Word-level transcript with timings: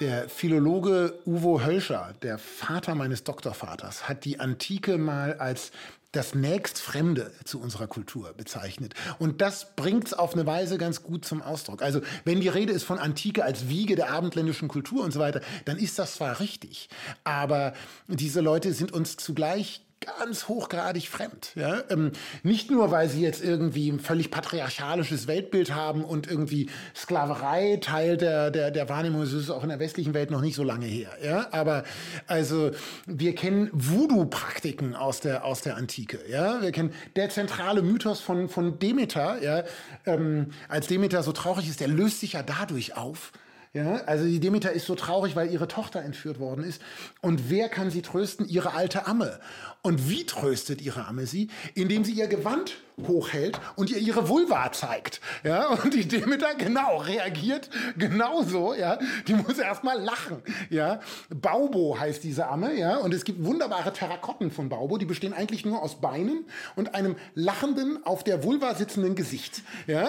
Der 0.00 0.30
Philologe 0.30 1.18
Uwe 1.26 1.62
Hölscher, 1.62 2.14
der 2.22 2.38
Vater 2.38 2.94
meines 2.94 3.22
Doktorvaters, 3.22 4.08
hat 4.08 4.24
die 4.24 4.40
Antike 4.40 4.96
mal 4.96 5.34
als 5.34 5.72
das 6.12 6.34
nächstfremde 6.34 7.30
zu 7.44 7.60
unserer 7.60 7.86
Kultur 7.86 8.32
bezeichnet. 8.32 8.94
Und 9.18 9.42
das 9.42 9.76
bringt 9.76 10.06
es 10.06 10.14
auf 10.14 10.32
eine 10.32 10.46
Weise 10.46 10.78
ganz 10.78 11.02
gut 11.02 11.26
zum 11.26 11.42
Ausdruck. 11.42 11.82
Also 11.82 12.00
wenn 12.24 12.40
die 12.40 12.48
Rede 12.48 12.72
ist 12.72 12.84
von 12.84 12.98
Antike 12.98 13.44
als 13.44 13.68
Wiege 13.68 13.94
der 13.94 14.10
abendländischen 14.10 14.68
Kultur 14.68 15.04
und 15.04 15.12
so 15.12 15.20
weiter, 15.20 15.42
dann 15.66 15.76
ist 15.76 15.98
das 15.98 16.14
zwar 16.14 16.40
richtig, 16.40 16.88
aber 17.22 17.74
diese 18.08 18.40
Leute 18.40 18.72
sind 18.72 18.92
uns 18.92 19.18
zugleich 19.18 19.82
ganz 20.00 20.48
hochgradig 20.48 21.08
fremd. 21.08 21.52
Ja? 21.54 21.82
Ähm, 21.90 22.12
nicht 22.42 22.70
nur, 22.70 22.90
weil 22.90 23.08
sie 23.08 23.20
jetzt 23.20 23.44
irgendwie 23.44 23.90
ein 23.90 24.00
völlig 24.00 24.30
patriarchalisches 24.30 25.26
Weltbild 25.26 25.74
haben 25.74 26.04
und 26.04 26.26
irgendwie 26.26 26.70
Sklaverei 26.96 27.78
Teil 27.80 28.16
der, 28.16 28.50
der, 28.50 28.70
der 28.70 28.88
Wahrnehmung 28.88 29.22
ist, 29.22 29.32
ist 29.34 29.50
auch 29.50 29.62
in 29.62 29.68
der 29.68 29.78
westlichen 29.78 30.14
Welt 30.14 30.30
noch 30.30 30.40
nicht 30.40 30.56
so 30.56 30.64
lange 30.64 30.86
her. 30.86 31.10
Ja? 31.22 31.48
Aber 31.50 31.84
also 32.26 32.70
wir 33.06 33.34
kennen 33.34 33.68
Voodoo-Praktiken 33.72 34.94
aus 34.94 35.20
der, 35.20 35.44
aus 35.44 35.60
der 35.60 35.76
Antike. 35.76 36.18
Ja? 36.28 36.62
Wir 36.62 36.72
kennen 36.72 36.94
der 37.16 37.28
zentrale 37.28 37.82
Mythos 37.82 38.20
von, 38.20 38.48
von 38.48 38.78
Demeter. 38.78 39.42
Ja? 39.42 39.64
Ähm, 40.06 40.52
als 40.68 40.86
Demeter 40.86 41.22
so 41.22 41.32
traurig 41.32 41.68
ist, 41.68 41.80
der 41.80 41.88
löst 41.88 42.20
sich 42.20 42.32
ja 42.32 42.42
dadurch 42.42 42.96
auf, 42.96 43.32
ja, 43.72 44.02
also 44.06 44.24
die 44.24 44.40
Demeter 44.40 44.72
ist 44.72 44.86
so 44.86 44.96
traurig, 44.96 45.36
weil 45.36 45.50
ihre 45.50 45.68
Tochter 45.68 46.02
entführt 46.02 46.40
worden 46.40 46.64
ist. 46.64 46.82
Und 47.20 47.50
wer 47.50 47.68
kann 47.68 47.90
sie 47.90 48.02
trösten? 48.02 48.48
Ihre 48.48 48.74
alte 48.74 49.06
Amme. 49.06 49.38
Und 49.82 50.10
wie 50.10 50.26
tröstet 50.26 50.82
ihre 50.82 51.06
Amme 51.06 51.26
sie? 51.26 51.48
Indem 51.74 52.04
sie 52.04 52.12
ihr 52.12 52.26
Gewand 52.26 52.76
hochhält 53.06 53.60
und 53.76 53.90
ihr 53.90 53.98
ihre 53.98 54.28
Vulva 54.28 54.72
zeigt. 54.72 55.20
Ja, 55.44 55.68
und 55.68 55.94
die 55.94 56.06
Demeter 56.06 56.54
genau 56.54 56.98
reagiert 56.98 57.70
genauso, 57.96 58.74
ja. 58.74 58.98
Die 59.26 59.34
muss 59.34 59.58
erstmal 59.58 60.00
lachen, 60.00 60.42
ja. 60.68 61.00
Baubo 61.30 61.98
heißt 61.98 62.22
diese 62.24 62.46
Amme, 62.46 62.78
ja, 62.78 62.96
und 62.98 63.14
es 63.14 63.24
gibt 63.24 63.44
wunderbare 63.44 63.92
Terrakotten 63.92 64.50
von 64.50 64.68
Baubo, 64.68 64.98
die 64.98 65.06
bestehen 65.06 65.32
eigentlich 65.32 65.64
nur 65.64 65.82
aus 65.82 66.00
Beinen 66.00 66.44
und 66.76 66.94
einem 66.94 67.16
lachenden 67.34 68.04
auf 68.04 68.24
der 68.24 68.44
Vulva 68.44 68.74
sitzenden 68.74 69.14
Gesicht, 69.14 69.62
ja. 69.86 70.08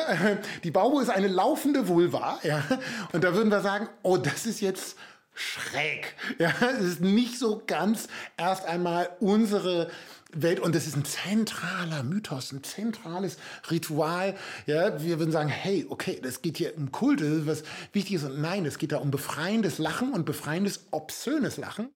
Die 0.64 0.71
Baubo 0.71 0.99
ist 0.99 1.09
eine 1.09 1.27
laufende 1.27 1.88
Vulva, 1.88 2.39
ja. 2.43 2.64
Und 3.14 3.23
da 3.23 3.36
würden 3.52 3.63
sagen, 3.63 3.89
oh, 4.03 4.17
das 4.17 4.45
ist 4.45 4.61
jetzt 4.61 4.97
schräg. 5.33 6.16
Ja, 6.39 6.53
es 6.77 6.83
ist 6.83 7.02
nicht 7.02 7.38
so 7.38 7.61
ganz 7.66 8.08
erst 8.38 8.66
einmal 8.66 9.09
unsere 9.19 9.89
Welt 10.33 10.59
und 10.59 10.75
das 10.75 10.88
ist 10.88 10.95
ein 10.95 11.05
zentraler 11.05 12.03
Mythos, 12.03 12.52
ein 12.52 12.63
zentrales 12.63 13.38
Ritual. 13.69 14.35
Ja, 14.66 15.02
wir 15.02 15.19
würden 15.19 15.31
sagen, 15.31 15.49
hey, 15.49 15.85
okay, 15.89 16.19
das 16.21 16.41
geht 16.41 16.58
hier 16.58 16.77
um 16.77 16.91
Kult, 16.91 17.21
das 17.21 17.27
ist 17.27 17.47
was 17.47 17.63
Wichtiges 17.91 18.23
und 18.23 18.39
nein, 18.39 18.66
es 18.66 18.77
geht 18.77 18.91
da 18.91 18.97
um 18.97 19.11
befreiendes 19.11 19.77
Lachen 19.77 20.13
und 20.13 20.25
befreiendes 20.25 20.86
obszönes 20.91 21.58
Lachen. 21.58 21.89